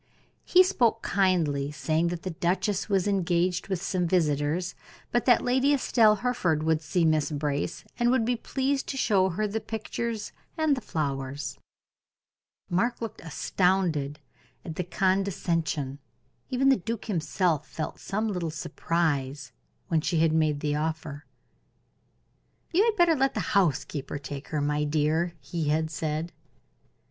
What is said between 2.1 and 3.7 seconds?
the duchess was engaged